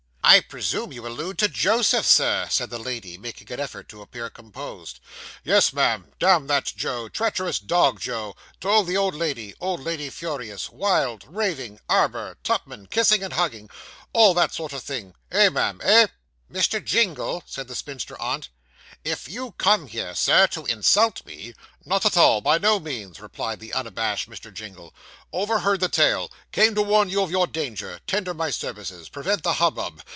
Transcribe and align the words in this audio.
'I 0.23 0.41
presume 0.41 0.93
you 0.93 1.05
allude 1.05 1.37
to 1.39 1.49
Joseph, 1.49 2.05
Sir?' 2.05 2.47
said 2.49 2.69
the 2.69 2.79
lady, 2.79 3.17
making 3.17 3.51
an 3.51 3.59
effort 3.59 3.89
to 3.89 4.01
appear 4.01 4.29
composed. 4.29 5.01
'Yes, 5.43 5.73
ma'am 5.73 6.13
damn 6.19 6.47
that 6.47 6.67
Joe! 6.73 7.09
treacherous 7.09 7.59
dog, 7.59 7.99
Joe 7.99 8.37
told 8.61 8.87
the 8.87 8.95
old 8.95 9.13
lady 9.13 9.53
old 9.59 9.83
lady 9.83 10.09
furious 10.09 10.69
wild 10.69 11.25
raving 11.27 11.81
arbour 11.89 12.37
Tupman 12.45 12.87
kissing 12.89 13.23
and 13.23 13.33
hugging 13.33 13.69
all 14.13 14.33
that 14.35 14.53
sort 14.53 14.71
of 14.71 14.81
thing 14.83 15.15
eh, 15.33 15.49
ma'am 15.49 15.81
eh?' 15.83 16.07
'Mr. 16.49 16.81
Jingle,' 16.81 17.43
said 17.45 17.67
the 17.67 17.75
spinster 17.75 18.15
aunt, 18.21 18.47
'if 19.03 19.27
you 19.27 19.51
come 19.57 19.87
here, 19.87 20.15
Sir, 20.15 20.47
to 20.47 20.65
insult 20.65 21.25
me' 21.25 21.53
'Not 21.85 22.05
at 22.05 22.15
all 22.15 22.39
by 22.39 22.57
no 22.57 22.79
means,' 22.79 23.19
replied 23.19 23.59
the 23.59 23.73
unabashed 23.73 24.29
Mr. 24.29 24.53
Jingle 24.53 24.93
'overheard 25.33 25.81
the 25.81 25.89
tale 25.89 26.31
came 26.53 26.73
to 26.75 26.81
warn 26.81 27.09
you 27.09 27.21
of 27.21 27.31
your 27.31 27.47
danger 27.47 27.99
tender 28.07 28.33
my 28.33 28.49
services 28.49 29.09
prevent 29.09 29.43
the 29.43 29.53
hubbub. 29.53 30.01